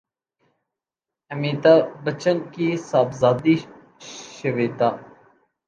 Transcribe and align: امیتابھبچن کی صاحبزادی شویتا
امیتابھبچن 1.31 2.37
کی 2.53 2.67
صاحبزادی 2.89 3.55
شویتا 4.35 4.89